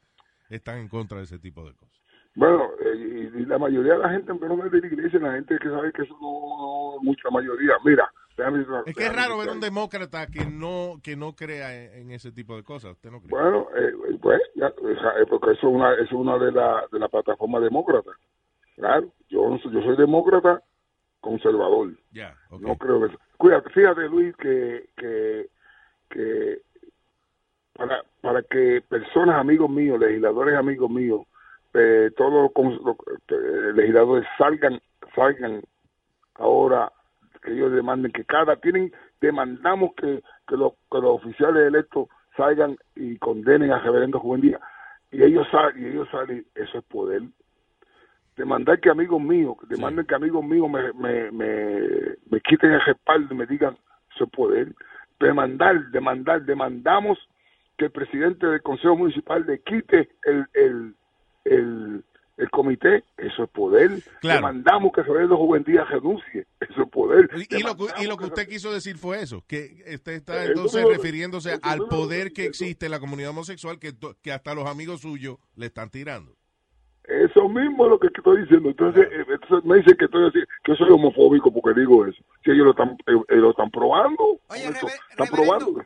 están 0.50 0.80
en 0.80 0.90
contra 0.90 1.18
de 1.18 1.24
ese 1.24 1.40
tipo 1.40 1.66
de 1.66 1.74
cosas. 1.74 1.98
Bueno, 2.36 2.70
eh, 2.82 3.32
y, 3.34 3.42
y 3.42 3.46
la 3.46 3.58
mayoría 3.58 3.94
de 3.94 4.00
la 4.00 4.10
gente, 4.10 4.32
pero 4.40 4.56
no 4.56 4.66
es 4.66 4.72
de 4.72 4.82
la 4.82 4.88
iglesia, 4.88 5.20
la 5.20 5.34
gente 5.34 5.58
que 5.60 5.70
sabe 5.70 5.92
que 5.92 6.04
eso 6.04 6.16
no, 6.22 6.98
no 6.98 7.04
mucha 7.04 7.30
mayoría. 7.32 7.74
Mira, 7.84 8.08
Es 8.86 8.96
que 8.96 9.06
es 9.06 9.16
raro 9.16 9.40
ver 9.40 9.50
un 9.50 9.60
demócrata 9.60 10.28
que 10.28 10.46
no 10.46 11.00
que 11.04 11.16
no 11.16 11.34
crea 11.34 11.76
en, 11.76 12.02
en 12.02 12.12
ese 12.12 12.32
tipo 12.32 12.56
de 12.56 12.64
cosas. 12.64 12.92
¿Usted 12.92 13.10
no 13.10 13.20
cree? 13.20 13.32
Bueno, 13.32 13.68
eh, 13.76 13.92
eh, 14.10 14.18
pues, 14.22 14.40
ya, 14.56 14.68
eh, 14.68 15.26
porque 15.28 15.54
eso 15.54 15.68
es 15.68 15.74
una, 15.74 15.94
eso 15.94 16.04
es 16.04 16.12
una 16.12 16.38
de 16.38 16.52
las 16.52 16.90
de 16.92 17.00
la 17.00 17.08
plataforma 17.08 17.60
demócrata. 17.60 18.12
Claro, 18.76 19.12
yo, 19.30 19.58
yo 19.58 19.82
soy 19.82 19.98
demócrata 19.98 20.62
conservador. 21.20 21.98
Ya, 22.12 22.38
ok. 22.52 22.62
No 22.62 22.76
creo 22.76 23.00
que 23.00 23.08
eso. 23.08 23.20
Cuídate, 23.38 23.70
fíjate, 23.72 24.02
Luis, 24.08 24.36
que, 24.38 24.88
que, 24.96 25.50
que 26.10 26.62
para, 27.74 28.04
para 28.22 28.44
que 28.44 28.84
personas, 28.88 29.40
amigos 29.40 29.70
míos, 29.70 30.00
legisladores, 30.00 30.56
amigos 30.56 30.90
míos, 30.92 31.22
eh, 31.74 32.12
todos 32.16 32.52
los 32.56 32.98
eh, 33.30 33.74
legisladores 33.74 34.28
salgan, 34.38 34.80
salgan 35.16 35.62
ahora, 36.36 36.92
que 37.48 37.54
ellos 37.54 37.72
demanden 37.72 38.12
que 38.12 38.26
cada, 38.26 38.58
tienen, 38.58 38.92
demandamos 39.22 39.92
que, 39.96 40.22
que, 40.48 40.58
los, 40.58 40.74
que 40.92 40.98
los 41.00 41.16
oficiales 41.16 41.66
electos 41.66 42.10
salgan 42.36 42.78
y 42.96 43.18
condenen 43.18 43.72
a 43.72 43.80
Reverendo 43.80 44.22
Díaz. 44.42 44.60
Y 45.12 45.24
ellos 45.24 45.48
salen, 45.50 45.82
y 45.82 45.86
ellos 45.88 46.10
salen, 46.12 46.46
eso 46.56 46.80
es 46.80 46.84
poder. 46.86 47.22
Demandar 48.36 48.82
que 48.82 48.90
amigos 48.90 49.22
míos, 49.22 49.56
demanden 49.70 50.06
que 50.06 50.16
amigos 50.16 50.44
míos 50.44 50.70
me, 50.70 50.92
me, 50.92 51.32
me, 51.32 51.88
me 52.30 52.42
quiten 52.42 52.74
el 52.74 52.82
respaldo 52.82 53.34
y 53.34 53.38
me 53.38 53.46
digan, 53.46 53.78
eso 54.14 54.26
es 54.26 54.30
poder. 54.30 54.74
Demandar, 55.18 55.90
demandar, 55.92 56.44
demandamos 56.44 57.18
que 57.78 57.86
el 57.86 57.92
presidente 57.92 58.46
del 58.46 58.62
Consejo 58.62 58.98
Municipal 58.98 59.46
le 59.48 59.62
quite 59.62 60.10
el, 60.24 60.46
el, 60.54 60.96
el, 61.46 62.04
el 62.38 62.50
comité, 62.52 63.04
eso 63.18 63.44
es 63.44 63.50
poder. 63.50 64.02
Claro. 64.22 64.38
Demandamos 64.48 64.92
que 64.94 65.02
Reverendo 65.04 65.38
Juven 65.38 65.64
Díaz 65.64 65.90
renuncie, 65.90 66.46
eso 66.60 66.84
es 66.84 66.90
poder. 66.90 67.30
Y, 67.36 67.56
y 67.58 67.64
lo, 67.64 67.76
que- 67.76 68.04
y 68.04 68.06
lo 68.08 68.16
que 68.18 68.26
usted 68.26 68.48
quiso 68.48 68.72
decir 68.72 68.98
fue 68.98 69.22
eso, 69.22 69.44
que 69.48 69.84
usted 69.96 70.14
está 70.14 70.44
Eh, 70.44 70.48
entonces 70.50 70.82
eso- 70.82 70.90
refiriéndose 70.90 71.54
eso- 71.54 71.60
al 71.64 71.80
eso- 71.80 71.88
poder 71.90 72.34
que 72.34 72.44
eso- 72.44 72.50
existe 72.50 72.86
en 72.86 72.92
la 72.92 73.00
comunidad 73.00 73.32
homosexual 73.32 73.80
que, 73.80 73.92
to- 73.94 74.16
que 74.22 74.32
hasta 74.32 74.54
los 74.54 74.68
amigos 74.68 75.02
suyos 75.02 75.38
le 75.56 75.66
están 75.68 75.90
tirando. 75.90 76.36
Eso 77.06 77.48
mismo 77.48 77.86
es 77.86 77.90
lo 77.92 78.00
que 78.00 78.08
estoy 78.08 78.42
diciendo. 78.42 78.70
Entonces, 78.70 79.08
eh, 79.10 79.26
entonces 79.30 79.64
me 79.64 79.78
dicen 79.78 79.96
que 79.98 80.06
estoy 80.06 80.28
así, 80.28 80.40
que 80.64 80.76
soy 80.76 80.90
homofóbico 80.92 81.52
porque 81.54 81.80
digo 81.80 82.06
eso. 82.06 82.22
Si 82.44 82.52
ellos 82.52 82.66
lo 82.66 82.72
están, 82.72 82.90
eh, 83.08 83.14
eh, 83.30 83.36
lo 83.38 83.52
están 83.52 83.72
probando. 83.72 84.40
Oye, 84.50 84.64
Eso, 84.66 84.72
rever- 84.74 85.00
están 85.12 85.28
reverendo. 85.28 85.36
probando. 85.72 85.86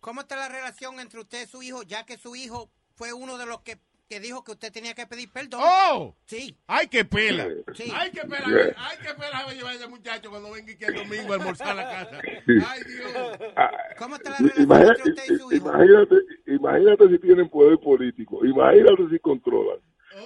¿Cómo 0.00 0.20
está 0.22 0.36
la 0.36 0.48
relación 0.48 1.00
entre 1.00 1.20
usted 1.20 1.42
y 1.44 1.46
su 1.46 1.62
hijo, 1.62 1.82
ya 1.82 2.06
que 2.06 2.16
su 2.16 2.34
hijo 2.34 2.70
fue 2.94 3.12
uno 3.12 3.36
de 3.36 3.44
los 3.44 3.60
que, 3.60 3.76
que 4.08 4.20
dijo 4.20 4.42
que 4.42 4.52
usted 4.52 4.72
tenía 4.72 4.94
que 4.94 5.06
pedir 5.06 5.30
perdón? 5.30 5.60
¡Oh! 5.62 6.14
Sí, 6.24 6.56
¡Ay, 6.66 6.86
qué 6.88 7.04
pela! 7.04 7.46
sí. 7.74 7.92
¡Ay, 7.94 8.10
qué 8.10 8.22
pela! 8.22 8.46
Yeah. 8.48 8.74
¡Ay, 8.78 8.96
qué 9.02 9.14
pela 9.14 9.44
va 9.44 9.50
a 9.50 9.54
llevar 9.54 9.74
ese 9.74 9.86
muchacho 9.86 10.30
cuando 10.30 10.50
venga 10.50 10.72
aquí 10.72 10.84
el 10.84 10.94
domingo 10.94 11.32
a 11.32 11.36
almorzar 11.36 11.68
a 11.68 11.74
la 11.74 11.82
casa! 11.90 12.20
¡Ay, 12.46 12.80
Dios! 12.86 13.38
Ah, 13.56 13.70
¿Cómo 13.98 14.16
está 14.16 14.30
la 14.30 14.36
relación 14.38 14.64
imagina- 14.64 14.94
entre 14.96 15.10
usted 15.12 15.24
y 15.24 15.38
su 15.38 15.52
hijo? 15.52 15.66
imagínate, 15.68 16.14
imagínate 16.46 17.08
si 17.08 17.18
tienen 17.18 17.48
poder 17.50 17.78
político, 17.78 18.44
imagínate 18.46 19.08
si 19.10 19.18
controlan. 19.18 19.78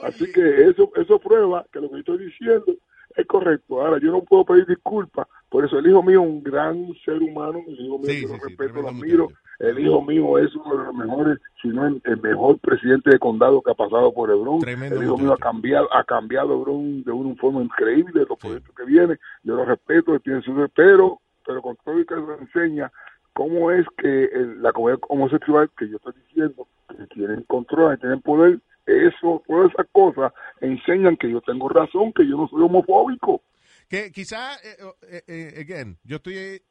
Así 0.04 0.30
que 0.32 0.68
eso 0.68 0.90
eso 0.96 1.18
prueba 1.18 1.66
que 1.72 1.80
lo 1.80 1.88
que 1.88 1.94
yo 1.96 1.98
estoy 2.00 2.24
diciendo 2.26 2.74
es 3.16 3.26
correcto. 3.26 3.80
Ahora, 3.80 3.98
yo 4.00 4.10
no 4.10 4.22
puedo 4.22 4.44
pedir 4.44 4.66
disculpas, 4.66 5.26
por 5.48 5.64
eso 5.64 5.78
el 5.78 5.86
hijo 5.86 6.02
mío 6.02 6.22
es 6.22 6.28
un 6.28 6.42
gran 6.42 6.94
ser 7.04 7.22
humano, 7.22 7.60
el 7.66 7.80
hijo 7.80 7.98
mío 7.98 8.10
Sí, 8.10 8.22
yo 8.22 8.28
sí, 8.28 8.32
lo 8.34 8.38
sí, 8.38 8.44
respeto, 8.48 8.82
lo 8.82 8.92
muchacho. 8.92 9.28
El 9.58 9.78
hijo 9.78 10.02
mío 10.02 10.38
es 10.38 10.54
uno 10.56 10.76
de 10.76 10.84
los 10.86 10.94
mejores, 10.94 11.38
si 11.60 11.68
no 11.68 11.86
el, 11.86 12.02
mejor 12.20 12.58
presidente 12.58 13.10
de 13.10 13.18
condado 13.18 13.62
que 13.62 13.70
ha 13.70 13.74
pasado 13.74 14.12
por 14.12 14.30
Hebrón. 14.30 14.60
Tremendo 14.60 14.96
el 14.98 15.06
hijo 15.06 15.18
mío 15.18 15.32
ha 15.32 15.38
cambiado, 15.38 15.88
ha 15.94 16.02
cambiado 16.04 16.54
Hebrón 16.60 17.04
de 17.04 17.12
una 17.12 17.34
forma 17.36 17.62
increíble, 17.62 18.24
los 18.28 18.38
proyectos 18.38 18.74
que 18.74 18.84
vienen, 18.84 19.18
yo 19.44 19.54
lo 19.54 19.64
respeto, 19.64 20.18
tiene 20.20 20.42
su 20.42 20.52
pero, 20.74 21.20
pero 21.46 21.62
con 21.62 21.76
todo 21.84 22.00
y 22.00 22.04
que 22.06 22.14
eso 22.14 22.36
enseña 22.40 22.90
cómo 23.34 23.70
es 23.70 23.86
que 23.98 24.24
el- 24.24 24.62
la 24.62 24.72
comunidad 24.72 25.00
homosexual 25.08 25.70
que 25.78 25.88
yo 25.88 25.96
estoy 25.96 26.14
diciendo 26.28 26.66
que 26.88 27.06
tienen 27.14 27.42
control, 27.44 27.94
que 27.94 28.00
tienen 28.00 28.20
poder, 28.20 28.58
eso, 28.86 29.42
todas 29.46 29.70
esas 29.72 29.86
cosas 29.92 30.32
enseñan 30.60 31.16
que 31.16 31.30
yo 31.30 31.40
tengo 31.40 31.68
razón, 31.68 32.12
que 32.12 32.26
yo 32.26 32.36
no 32.36 32.48
soy 32.48 32.62
homofóbico. 32.62 33.42
Que 33.88 34.10
quizá, 34.10 34.54
eh, 34.56 34.76
eh, 35.02 35.22
eh, 35.26 35.60
again, 35.60 35.98
yo 36.04 36.16
estoy, 36.16 36.62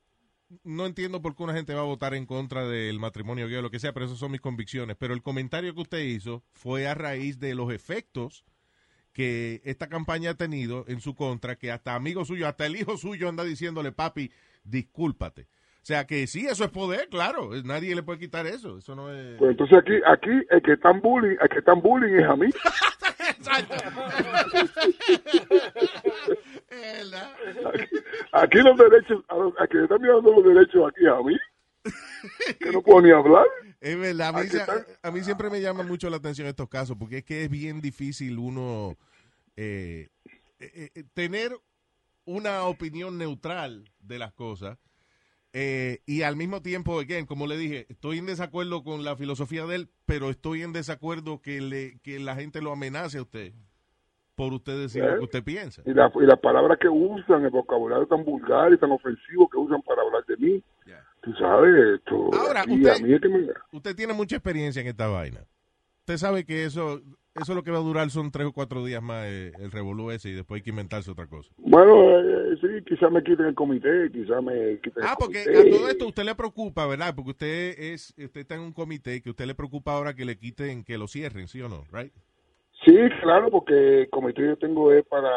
no 0.64 0.86
entiendo 0.86 1.22
por 1.22 1.36
qué 1.36 1.44
una 1.44 1.54
gente 1.54 1.74
va 1.74 1.82
a 1.82 1.86
votar 1.86 2.14
en 2.14 2.26
contra 2.26 2.68
del 2.68 3.00
matrimonio 3.00 3.48
gay 3.48 3.58
o 3.58 3.62
lo 3.62 3.72
que 3.72 3.80
sea, 3.80 3.94
pero 3.94 4.06
esas 4.06 4.18
son 4.18 4.32
mis 4.32 4.42
convicciones. 4.42 4.98
Pero 4.98 5.14
el 5.14 5.22
comentario 5.22 5.74
que 5.74 5.82
usted 5.82 6.00
hizo 6.00 6.44
fue 6.54 6.88
a 6.88 6.96
raíz 6.96 7.40
de 7.40 7.56
los 7.56 7.72
efectos 7.72 8.44
que 9.14 9.62
esta 9.66 9.88
campaña 9.88 10.32
ha 10.32 10.36
tenido 10.36 10.86
en 10.88 11.02
su 11.02 11.16
contra, 11.16 11.58
que 11.58 11.72
hasta 11.72 11.96
amigos 11.96 12.30
suyos, 12.30 12.48
hasta 12.48 12.66
el 12.66 12.78
hijo 12.78 12.98
suyo 12.98 13.28
anda 13.28 13.44
diciéndole, 13.44 13.92
papi, 13.92 14.32
discúlpate. 14.64 15.48
O 15.82 15.86
sea 15.86 16.06
que 16.06 16.28
sí, 16.28 16.46
eso 16.46 16.64
es 16.64 16.70
poder, 16.70 17.10
claro, 17.10 17.50
nadie 17.64 17.96
le 17.96 18.04
puede 18.04 18.20
quitar 18.20 18.46
eso, 18.46 18.78
eso 18.78 18.94
no 18.94 19.12
es... 19.12 19.40
Pues 19.40 19.52
entonces 19.52 19.80
aquí, 19.80 19.94
aquí 20.06 20.30
el 20.52 20.62
que 20.62 20.74
están 20.74 21.02
bullying, 21.02 21.38
el 21.42 21.50
que 21.50 21.58
están 21.58 21.82
bullying 21.82 22.20
es 22.20 22.28
a 22.28 22.36
mí. 22.36 22.46
Exacto. 23.30 23.76
Aquí, 27.74 27.96
aquí 28.32 28.58
los 28.60 28.78
derechos, 28.78 29.24
a, 29.28 29.36
los, 29.36 29.54
a 29.60 29.66
que 29.66 29.82
están 29.82 30.02
mirando 30.02 30.32
los 30.32 30.44
derechos 30.54 30.88
aquí 30.88 31.08
a 31.08 31.16
mí. 31.24 31.36
Que 32.60 32.72
no 32.72 32.84
puedo 32.84 33.02
ni 33.02 33.12
hablar. 33.12 33.48
Es 33.80 33.98
verdad, 33.98 34.36
a 34.38 34.44
mí, 34.44 34.50
a 35.02 35.12
mí 35.12 35.24
siempre 35.24 35.50
me 35.50 35.62
llama 35.62 35.82
mucho 35.82 36.12
la 36.12 36.18
atención 36.18 36.48
estos 36.48 36.70
casos, 36.70 36.96
porque 37.00 37.18
es 37.20 37.24
que 37.24 37.44
es 37.46 37.50
bien 37.50 37.82
difícil 37.82 38.38
uno 38.38 38.98
eh, 39.56 40.10
eh, 40.60 40.92
eh, 40.94 41.04
tener 41.16 41.58
una 42.26 42.66
opinión 42.66 43.18
neutral 43.18 43.90
de 44.00 44.20
las 44.20 44.32
cosas 44.34 44.78
eh, 45.54 46.00
y 46.06 46.22
al 46.22 46.36
mismo 46.36 46.62
tiempo, 46.62 47.00
again, 47.00 47.26
como 47.26 47.48
le 47.48 47.58
dije, 47.58 47.86
estoy 47.90 48.18
en 48.20 48.26
desacuerdo 48.26 48.84
con 48.84 49.04
la 49.04 49.16
filosofía 49.16 49.66
de 49.66 49.76
él, 49.76 49.90
pero 50.06 50.30
estoy 50.30 50.62
en 50.64 50.74
desacuerdo 50.74 51.42
que, 51.42 51.60
le, 51.62 52.00
que 52.00 52.20
la 52.20 52.36
gente 52.36 52.62
lo 52.62 52.72
amenace 52.72 53.18
a 53.18 53.24
usted 53.24 53.54
por 54.36 54.54
usted 54.54 54.80
decir 54.80 55.04
lo 55.04 55.10
¿Eh? 55.12 55.18
que 55.18 55.24
usted 55.26 55.44
piensa. 55.44 55.84
Y, 55.86 55.94
la, 55.94 56.12
y 56.16 56.26
las 56.26 56.40
palabras 56.40 56.80
que 56.80 56.88
usan, 56.90 57.44
el 57.44 57.52
vocabulario 57.52 58.08
tan 58.08 58.24
vulgar 58.24 58.74
y 58.74 58.78
tan 58.78 58.92
ofensivo 58.92 59.48
que 59.50 59.58
usan 59.58 59.82
para 59.84 60.02
hablar 60.02 60.26
de 60.26 60.38
mí. 60.38 60.64
Tú 61.24 61.32
sabes, 61.34 62.00
esto. 62.00 62.32
Ahora, 62.34 62.62
aquí, 62.62 62.74
usted- 62.84 62.90
a 63.04 63.06
mí 63.06 63.14
es 63.14 63.22
que 63.22 63.30
me. 63.30 63.48
Usted 63.74 63.96
tiene 63.96 64.14
mucha 64.14 64.38
experiencia 64.38 64.82
en 64.82 64.88
esta 64.88 65.08
vaina. 65.08 65.46
Usted 66.00 66.18
sabe 66.18 66.46
que 66.46 66.66
eso, 66.66 67.00
eso 67.36 67.54
lo 67.56 67.64
que 67.64 67.72
va 67.72 67.78
a 67.78 67.82
durar 67.82 68.10
son 68.10 68.32
tres 68.32 68.48
o 68.48 68.52
cuatro 68.52 68.84
días 68.84 69.02
más 69.02 69.26
eh, 69.28 69.52
el 69.60 69.72
revolú 69.72 70.12
ese 70.12 70.30
y 70.30 70.34
después 70.34 70.60
hay 70.60 70.64
que 70.64 70.70
inventarse 70.72 71.10
otra 71.12 71.28
cosa. 71.28 71.50
Bueno, 71.58 72.20
eh, 72.20 72.58
sí, 72.60 72.68
quizás 72.86 73.12
me 73.12 73.24
quiten 73.24 73.46
el 73.48 73.56
comité, 73.56 74.10
quizás 74.12 74.44
me 74.44 74.80
quiten 74.82 75.04
Ah, 75.04 75.12
el 75.12 75.18
porque 75.20 75.44
comité. 75.46 75.60
a 75.70 75.72
todo 75.78 75.90
esto 75.90 76.08
usted 76.08 76.24
le 76.24 76.36
preocupa, 76.36 76.86
¿verdad? 76.88 77.14
Porque 77.16 77.32
usted 77.32 77.76
es, 77.80 78.14
usted 78.18 78.42
está 78.42 78.56
en 78.56 78.62
un 78.62 78.74
comité 78.74 79.22
que 79.22 79.30
usted 79.30 79.46
le 79.46 79.56
preocupa 79.56 79.94
ahora 79.94 80.14
que 80.14 80.26
le 80.26 80.38
quiten, 80.38 80.84
que 80.84 80.98
lo 80.98 81.08
cierren, 81.08 81.48
¿sí 81.48 81.62
o 81.62 81.70
no? 81.70 81.84
Right? 81.92 82.12
Sí, 82.86 82.98
claro, 83.22 83.50
porque 83.52 84.02
el 84.02 84.10
comité 84.10 84.42
yo 84.42 84.58
tengo 84.58 84.92
es 84.92 85.06
para 85.06 85.30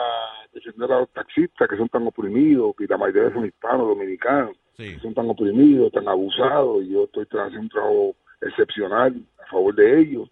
defender 0.52 0.90
a 0.90 1.00
los 1.00 1.12
taxistas 1.12 1.68
que 1.68 1.76
son 1.76 1.88
tan 1.90 2.06
oprimidos, 2.06 2.74
que 2.76 2.86
la 2.86 2.96
mayoría 2.96 3.32
son 3.34 3.44
hispanos, 3.46 3.86
dominicanos, 3.88 4.56
Sí. 4.76 4.94
que 4.94 5.00
son 5.00 5.14
tan 5.14 5.28
oprimidos, 5.28 5.92
tan 5.92 6.08
abusados, 6.08 6.82
y 6.82 6.88
yo 6.92 7.04
estoy 7.04 7.24
haciendo 7.30 7.60
un 7.60 7.68
trabajo 7.68 8.16
excepcional 8.40 9.14
a 9.46 9.50
favor 9.50 9.74
de 9.74 10.00
ellos. 10.00 10.28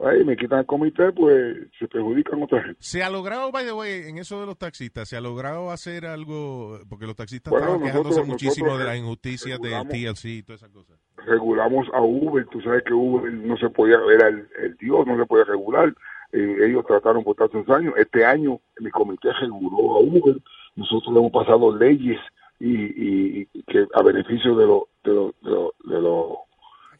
Ay, 0.00 0.24
me 0.24 0.36
quitan 0.36 0.58
el 0.60 0.66
comité, 0.66 1.12
pues 1.12 1.56
se 1.78 1.86
perjudican 1.86 2.42
otra 2.42 2.62
gente. 2.62 2.76
Se 2.80 3.02
ha 3.04 3.10
logrado, 3.10 3.52
by 3.52 3.64
the 3.64 3.72
way, 3.72 4.08
en 4.08 4.18
eso 4.18 4.40
de 4.40 4.46
los 4.46 4.58
taxistas, 4.58 5.08
se 5.08 5.16
ha 5.16 5.20
logrado 5.20 5.70
hacer 5.70 6.04
algo, 6.06 6.80
porque 6.88 7.06
los 7.06 7.14
taxistas 7.14 7.50
Bueno, 7.52 7.66
estaban 7.66 7.86
quejándose 7.86 8.22
muchísimo 8.24 8.66
nosotros 8.66 8.78
de 8.86 8.92
las 8.92 8.98
injusticias 8.98 9.60
del 9.60 9.88
TLC 9.88 10.24
y 10.24 10.42
todas 10.42 10.62
esas 10.62 10.72
cosas. 10.72 10.98
regulamos 11.24 11.86
a 11.94 12.00
Uber, 12.02 12.44
tú 12.50 12.60
sabes 12.60 12.82
que 12.82 12.92
Uber 12.92 13.32
no 13.32 13.56
se 13.56 13.70
podía, 13.70 13.96
era 14.12 14.28
el, 14.28 14.48
el 14.62 14.76
Dios, 14.78 15.06
no 15.06 15.16
se 15.16 15.26
podía 15.26 15.44
regular, 15.44 15.94
Eh, 16.32 16.56
ellos 16.66 16.84
trataron 16.84 17.22
por 17.22 17.36
tantos 17.36 17.68
años, 17.70 17.94
este 17.96 18.24
año 18.24 18.60
mi 18.80 18.90
comité 18.90 19.28
reguló 19.40 19.96
a 19.96 20.00
Uber, 20.00 20.36
nosotros 20.74 21.12
le 21.14 21.20
hemos 21.20 21.30
pasado 21.30 21.76
leyes 21.76 22.18
y, 22.58 22.74
y- 22.74 23.48
y 23.54 23.62
que 23.62 23.86
a 23.94 24.02
beneficio 24.02 24.56
de 24.56 24.66
los 24.66 24.82
de 25.04 25.12
los 25.12 25.32
de 25.42 25.50
los 25.50 25.70
de 25.84 26.00
los, 26.00 26.28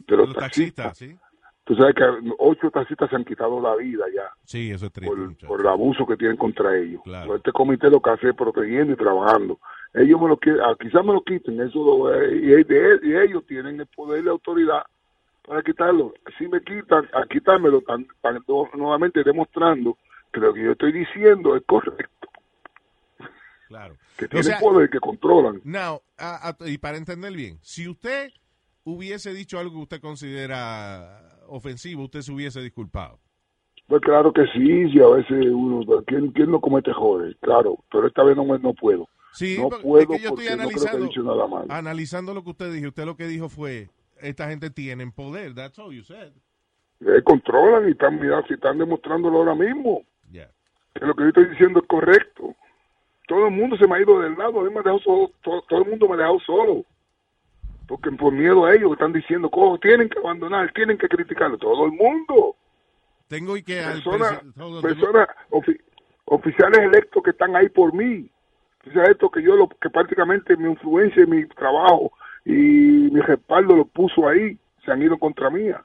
de 0.07 0.17
los 0.17 0.29
Los 0.29 0.37
taxistas. 0.37 0.87
taxistas, 0.87 0.99
¿sí? 0.99 1.19
Tú 1.65 1.75
sabes 1.77 1.95
que 1.95 2.05
ocho 2.39 2.71
taxistas 2.71 3.09
se 3.09 3.17
han 3.17 3.25
quitado 3.25 3.59
la 3.61 3.75
vida 3.77 4.05
ya 4.15 4.31
Sí, 4.45 4.71
eso 4.71 4.87
es 4.87 4.93
triste, 4.93 5.47
por, 5.47 5.61
el 5.63 5.67
abuso 5.67 6.07
que 6.07 6.17
tienen 6.17 6.37
contra 6.37 6.77
ellos. 6.77 7.01
Claro. 7.05 7.37
Este 7.37 7.53
comité 7.53 7.89
lo 7.89 8.01
que 8.03 8.11
hace 8.11 8.29
es 8.29 8.35
protegiendo 8.37 8.93
y 8.93 8.97
trabajando. 8.97 9.59
Ellos 9.95 10.21
me 10.21 10.29
lo 10.29 10.37
quieren, 10.37 10.61
ah, 10.63 10.75
quizás 10.79 11.03
me 11.05 11.15
lo 11.15 11.23
quiten, 11.23 11.59
eso 11.61 11.79
lo- 11.83 12.25
y, 12.33 12.65
de- 12.65 13.01
y 13.03 13.17
ellos 13.17 13.47
tienen 13.47 13.81
el 13.81 13.87
poder 13.87 14.21
y 14.23 14.27
la 14.27 14.33
autoridad 14.33 14.83
para 15.47 15.63
quitarlo. 15.63 16.13
Si 16.37 16.47
me 16.49 16.61
quitan, 16.63 17.09
a 17.15 17.25
quitármelo, 17.27 17.81
tan, 17.81 18.07
tan- 18.21 18.45
nuevamente 18.75 19.23
demostrando 19.25 19.97
que 20.33 20.41
lo 20.41 20.53
que 20.53 20.65
yo 20.65 20.73
estoy 20.73 20.93
diciendo 20.93 21.57
es 21.57 21.63
correcto, 21.65 22.29
Claro. 23.69 23.97
que 24.19 24.27
O 24.27 24.29
tienen 24.29 24.45
sea, 24.45 24.59
poder, 24.59 24.91
que 24.91 25.01
controlan. 25.01 25.61
Now, 25.65 26.03
a- 26.19 26.51
a- 26.51 26.69
y 26.69 26.77
para 26.79 26.99
entender 26.99 27.33
bien, 27.33 27.59
si 27.63 27.89
usted 27.89 28.31
hubiese 28.85 29.33
dicho 29.35 29.59
algo 29.59 29.73
que 29.73 29.83
usted 29.83 30.01
considera 30.01 31.21
ofensivo, 31.49 32.05
usted 32.05 32.21
se 32.21 32.33
hubiese 32.33 32.61
disculpado. 32.61 33.19
Pues 33.87 34.01
claro 34.03 34.33
que 34.33 34.47
sí, 34.55 34.91
si 34.91 35.01
a 35.01 35.09
veces 35.09 35.47
uno, 35.53 36.03
¿quién, 36.07 36.31
quién 36.31 36.51
no 36.51 36.61
comete 36.61 36.93
joder? 36.93 37.37
Claro, 37.41 37.79
pero 37.91 38.07
esta 38.07 38.25
vez 38.25 38.37
no, 38.37 38.45
no 38.59 38.73
puedo. 38.73 39.09
Sí, 39.33 39.59
no 39.59 39.69
puedo 39.69 40.01
es 40.01 40.07
que 40.07 40.25
yo 40.25 40.31
estoy 40.31 40.47
no 40.47 40.53
analizando, 40.53 41.07
dicho 41.07 41.23
nada 41.23 41.47
malo. 41.47 41.67
analizando 41.69 42.33
lo 42.33 42.43
que 42.45 42.51
usted 42.51 42.73
dijo. 42.73 42.89
Usted 42.89 43.05
lo 43.05 43.17
que 43.17 43.27
dijo 43.27 43.49
fue, 43.49 43.91
esta 44.21 44.49
gente 44.49 44.71
tiene 44.71 45.11
poder. 45.11 45.55
That's 45.55 45.79
all 45.79 45.93
you 45.93 46.03
said. 46.03 46.33
Eh, 47.01 47.21
controlan 47.25 47.89
y 47.89 47.93
están, 47.93 48.19
mira, 48.19 48.43
si 48.47 48.55
están 48.55 48.79
demostrándolo 48.79 49.39
ahora 49.39 49.55
mismo. 49.55 50.03
Yeah. 50.31 50.51
que 50.95 51.05
lo 51.05 51.15
que 51.15 51.25
yo 51.25 51.29
estoy 51.29 51.47
diciendo 51.47 51.81
es 51.81 51.87
correcto. 51.87 52.55
Todo 53.27 53.49
el 53.49 53.53
mundo 53.53 53.77
se 53.77 53.87
me 53.87 53.97
ha 53.97 54.01
ido 54.01 54.21
del 54.21 54.35
lado, 54.35 54.61
a 54.61 54.65
mí 54.65 54.71
me 54.71 54.81
ha 54.81 54.83
dejado 54.83 55.01
solo, 55.01 55.31
todo, 55.43 55.63
todo 55.69 55.83
el 55.83 55.91
mundo 55.91 56.09
me 56.09 56.15
ha 56.15 56.19
dejado 56.19 56.41
solo. 56.41 56.85
Porque 57.87 58.11
por 58.13 58.33
miedo 58.33 58.65
a 58.65 58.75
ellos 58.75 58.93
están 58.93 59.13
diciendo, 59.13 59.49
"Oh, 59.53 59.79
tienen 59.79 60.09
que 60.09 60.19
abandonar, 60.19 60.73
tienen 60.73 60.97
que 60.97 61.09
criticarlo. 61.09 61.59
Todo 61.59 61.87
el 61.87 61.93
mundo. 61.93 62.57
Tengo 63.29 63.57
y 63.57 63.63
que 63.63 63.83
Personas, 63.85 64.43
personas 64.83 65.29
ofi- 65.51 65.81
oficiales 66.27 66.79
electos 66.81 67.23
que 67.23 67.31
están 67.31 67.55
ahí 67.57 67.69
por 67.69 67.93
mí. 67.93 68.29
Oficiales 68.81 69.09
electos 69.09 69.31
que 69.33 69.43
yo, 69.43 69.57
lo, 69.57 69.69
que 69.69 69.91
prácticamente 69.91 70.57
mi 70.57 70.71
influencia 70.71 71.23
y 71.23 71.27
mi 71.27 71.47
trabajo 71.47 72.13
y 72.45 72.53
mi 72.53 73.21
respaldo 73.21 73.75
lo 73.77 73.85
puso 73.87 74.29
ahí, 74.29 74.59
se 74.85 74.93
han 74.93 75.03
ido 75.03 75.19
contra 75.19 75.51
mía. 75.51 75.83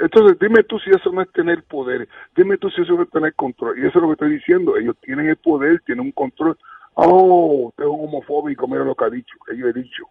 Entonces, 0.00 0.38
dime 0.38 0.62
tú 0.62 0.78
si 0.78 0.90
eso 0.90 1.10
no 1.10 1.22
es 1.22 1.30
tener 1.32 1.64
poder, 1.64 2.08
dime 2.36 2.56
tú 2.56 2.70
si 2.70 2.82
eso 2.82 2.94
no 2.94 3.02
es 3.02 3.10
tener 3.10 3.34
control. 3.34 3.78
Y 3.78 3.86
eso 3.86 3.98
es 3.98 4.02
lo 4.02 4.08
que 4.08 4.12
estoy 4.12 4.30
diciendo, 4.32 4.76
ellos 4.76 4.96
tienen 5.02 5.28
el 5.28 5.36
poder, 5.36 5.80
tienen 5.84 6.06
un 6.06 6.12
control. 6.12 6.56
Oh, 6.94 7.66
usted 7.68 7.84
es 7.84 7.90
un 7.90 8.04
homofóbico, 8.08 8.66
mira 8.68 8.84
lo 8.84 8.94
que 8.94 9.04
ha 9.04 9.10
dicho, 9.10 9.36
que 9.46 9.56
yo 9.56 9.66
he 9.68 9.72
dicho. 9.72 10.04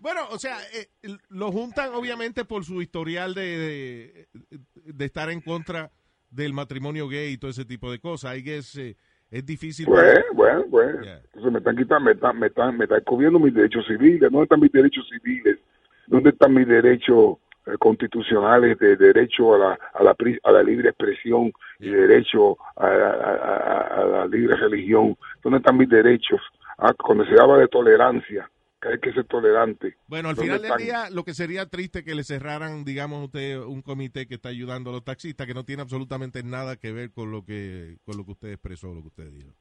Bueno, 0.00 0.22
o 0.30 0.38
sea, 0.38 0.56
eh, 0.74 0.88
lo 1.28 1.52
juntan 1.52 1.92
obviamente 1.94 2.44
por 2.46 2.64
su 2.64 2.80
historial 2.80 3.34
de, 3.34 3.42
de, 3.42 4.28
de 4.74 5.04
estar 5.04 5.28
en 5.30 5.40
contra 5.42 5.90
del 6.30 6.54
matrimonio 6.54 7.06
gay 7.06 7.32
y 7.32 7.38
todo 7.38 7.50
ese 7.50 7.64
tipo 7.66 7.90
de 7.92 7.98
cosas. 7.98 8.30
Ahí 8.32 8.42
es, 8.46 8.76
eh, 8.76 8.96
es 9.30 9.44
difícil. 9.44 9.86
Bueno, 9.86 10.20
bueno, 10.32 10.64
bueno. 10.68 11.02
Yeah. 11.02 11.20
Entonces 11.24 11.52
me 11.52 11.58
están 11.58 11.76
quitando, 11.76 12.04
me 12.06 12.12
están, 12.12 12.38
me 12.38 12.46
están, 12.46 12.78
me 12.78 12.84
están 12.84 13.02
comiendo 13.04 13.38
mis 13.38 13.52
derechos 13.52 13.84
civiles. 13.86 14.20
¿Dónde 14.20 14.42
están 14.44 14.60
mis 14.60 14.72
derechos 14.72 15.06
civiles? 15.10 15.58
¿Dónde 16.06 16.30
están 16.30 16.54
mis 16.54 16.66
derechos 16.66 17.36
eh, 17.66 17.72
constitucionales 17.78 18.78
de 18.78 18.96
derecho 18.96 19.54
a 19.54 19.58
la, 19.58 19.78
a 19.92 20.02
la, 20.02 20.16
a 20.44 20.52
la 20.52 20.62
libre 20.62 20.88
expresión 20.88 21.52
y 21.78 21.90
derecho 21.90 22.56
a- 22.76 22.86
a 22.86 24.04
la 24.04 24.26
libre 24.26 24.56
religión? 24.56 25.14
¿Dónde 25.42 25.58
están 25.58 25.76
mis 25.76 25.88
derechos? 25.90 26.40
Ah, 26.78 26.94
cuando 26.94 27.26
se 27.26 27.38
habla 27.38 27.58
de 27.58 27.68
tolerancia, 27.68 28.50
que 28.80 28.88
hay 28.88 28.98
que 28.98 29.12
ser 29.12 29.24
tolerante. 29.26 29.96
Bueno, 30.06 30.30
al 30.30 30.36
¿Dónde 30.36 30.52
final 30.58 30.62
del 30.78 30.86
día, 30.86 31.10
lo 31.10 31.24
que 31.24 31.34
sería 31.34 31.66
triste 31.66 32.02
que 32.02 32.14
le 32.14 32.24
cerraran, 32.24 32.84
digamos, 32.84 33.24
usted 33.24 33.58
un 33.58 33.82
comité 33.82 34.26
que 34.26 34.34
está 34.36 34.48
ayudando 34.48 34.90
a 34.90 34.92
los 34.94 35.04
taxistas, 35.04 35.46
que 35.46 35.54
no 35.54 35.64
tiene 35.64 35.82
absolutamente 35.82 36.42
nada 36.42 36.76
que 36.76 36.90
ver 36.92 37.10
con 37.12 37.30
lo 37.30 37.44
que 37.44 37.98
con 38.04 38.16
lo 38.16 38.24
que 38.24 38.32
usted 38.32 38.48
expresó, 38.52 38.94
lo 38.94 39.02
que 39.02 39.08
usted 39.08 39.30
dijo. 39.30 39.52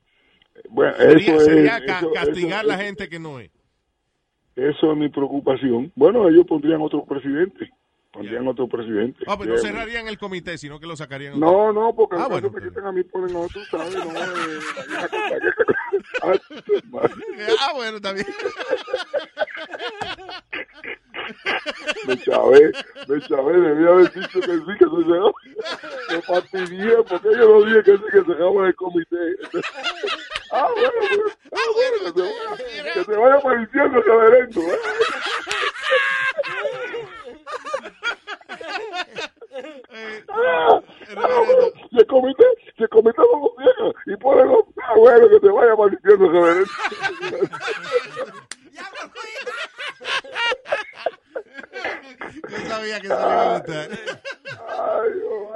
Bueno, 0.69 0.93
Sería, 0.97 1.35
eso 1.35 1.45
sería 1.45 1.77
es, 1.77 1.85
ca- 1.85 1.99
eso- 1.99 2.11
castigar 2.13 2.59
eso- 2.65 2.67
la 2.67 2.77
gente 2.77 3.09
que 3.09 3.19
no 3.19 3.39
es. 3.39 3.51
Eso 4.55 4.91
es 4.91 4.97
mi 4.97 5.09
preocupación. 5.09 5.91
Bueno, 5.95 6.27
ellos 6.27 6.45
pondrían 6.47 6.81
otro 6.81 7.05
presidente. 7.05 7.69
Pondrían 8.11 8.47
otro 8.47 8.67
presidente. 8.67 9.19
Ah, 9.27 9.37
pues 9.37 9.47
no 9.47 9.53
Bien. 9.55 9.65
cerrarían 9.67 10.07
el 10.07 10.17
comité, 10.17 10.57
sino 10.57 10.79
que 10.79 10.87
lo 10.87 10.95
sacarían. 10.97 11.39
No, 11.39 11.71
no, 11.71 11.93
porque 11.95 12.15
Ah, 12.17 12.23
en 12.23 12.29
bueno, 12.29 12.51
quitan 12.53 12.85
a 12.87 12.91
mí 12.91 13.03
ponen 13.03 13.35
a 13.35 13.39
otro, 13.39 13.61
¿sabes? 13.69 13.95
No, 13.95 14.01
eh. 14.03 14.09
Ah, 16.21 17.71
bueno, 17.75 17.99
bien. 18.13 18.25
me 22.07 22.17
chavé, 22.17 22.71
me 23.07 23.21
chavé, 23.21 23.53
debía 23.59 23.89
haber 23.89 24.11
dicho 24.13 24.39
que 24.41 24.47
sí, 24.57 24.77
que 24.79 24.85
se 24.85 25.03
cerró. 25.05 25.33
Me 26.09 26.21
fastidié 26.21 26.95
porque 27.07 27.29
yo 27.37 27.47
no 27.47 27.65
dije 27.65 27.83
que 27.83 27.97
sí, 27.97 28.03
que 28.11 28.23
cerramos 28.23 28.67
el 28.67 28.75
comité. 28.75 29.35
Ah, 30.51 30.67
bueno, 30.73 30.91
pues, 30.99 31.37
ah, 31.51 31.67
bueno, 31.75 32.13
que 32.13 32.21
se 32.21 32.21
vaya, 32.21 32.93
que 32.93 33.03
se 33.03 33.11
vaya 33.17 33.35
apareciendo 33.35 33.97
el 33.99 34.03
reverendo. 34.03 34.61
¿eh? 34.61 34.79
Eh, 39.91 40.23
Ah, 40.29 40.81
reverendo. 41.09 41.71
se 41.97 42.05
comité, 42.05 42.45
se 42.77 42.87
comité 42.87 43.17
no 43.21 43.39
lo 43.41 43.55
cierra 43.63 43.91
y 44.05 44.15
ponen 44.17 44.47
los, 44.47 44.63
ah, 44.83 44.93
bueno, 44.95 45.29
que 45.29 45.38
se 45.49 45.55
vaya 45.55 45.73
apareciendo 45.73 46.25
el 46.25 46.31
reverendo. 46.31 46.71
Yo 52.49 52.57
sabía 52.67 52.99
que 52.99 53.07
se 53.07 53.13
le 53.13 53.19
iba 53.19 53.55
a 53.55 53.59
gustar. 53.59 53.89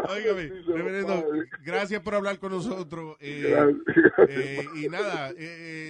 Óigame, 0.10 0.52
reverendo, 0.68 1.24
gracias 1.64 2.02
por 2.02 2.16
hablar 2.16 2.40
con 2.40 2.52
nosotros. 2.52 3.16
eh, 3.20 3.56
eh, 4.28 4.66
y 4.76 4.90
nada, 4.90 5.30
eh, 5.32 5.36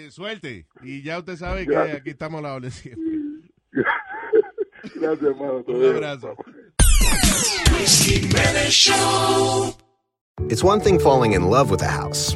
eh, 0.05 0.07
suerte. 0.11 0.67
Y 0.83 1.01
ya 1.01 1.19
usted 1.19 1.35
sabe 1.35 1.65
que 1.65 1.71
Gracias. 1.73 1.97
aquí 1.97 2.09
estamos 2.11 2.39
a 2.39 2.41
la 2.43 2.53
orden 2.55 2.71
siempre. 2.71 3.03
Gracias, 4.95 5.21
hermano. 5.23 5.63
Un 5.67 5.85
abrazo. 5.95 6.35
It's 10.49 10.63
one 10.63 10.79
thing 10.81 10.99
falling 10.99 11.33
in 11.33 11.49
love 11.49 11.69
with 11.71 11.81
a 11.81 11.87
house, 11.87 12.35